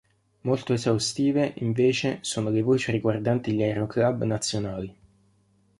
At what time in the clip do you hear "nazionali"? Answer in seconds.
4.23-4.95